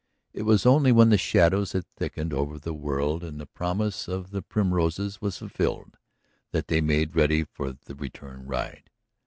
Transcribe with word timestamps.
It 0.33 0.41
was 0.49 0.65
only 0.65 0.91
when 0.91 1.09
the 1.09 1.17
shadows 1.19 1.73
had 1.73 1.85
thickened 1.95 2.33
over 2.33 2.57
the 2.57 2.73
world 2.73 3.23
and 3.23 3.39
the 3.39 3.45
promise 3.45 4.07
of 4.07 4.31
the 4.31 4.41
primroses 4.41 5.21
was 5.21 5.37
fulfilled 5.37 5.95
that 6.53 6.69
they 6.69 6.81
made 6.81 7.15
ready 7.15 7.43
for 7.43 7.73
the 7.73 7.93
return 7.93 8.47
ride. 8.47 8.89